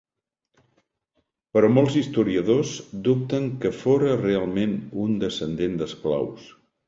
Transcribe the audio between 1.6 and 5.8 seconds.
molts historiadors dubten que fóra realment un descendent